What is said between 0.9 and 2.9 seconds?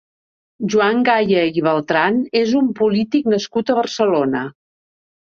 Gaya i Beltran és un